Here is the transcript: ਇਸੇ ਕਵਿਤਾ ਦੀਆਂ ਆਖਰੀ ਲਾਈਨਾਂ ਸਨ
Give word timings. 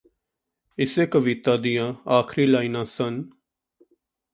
ਇਸੇ 0.77 1.05
ਕਵਿਤਾ 1.05 1.55
ਦੀਆਂ 1.57 1.93
ਆਖਰੀ 2.09 2.45
ਲਾਈਨਾਂ 2.45 2.85
ਸਨ 2.85 3.23